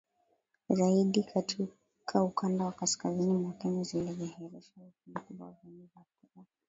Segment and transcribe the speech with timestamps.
[0.69, 6.45] zaidi katika ukanda wa kaskazini mwa Kenya zilidhihirisha uwepo mkubwa wa viini vya kila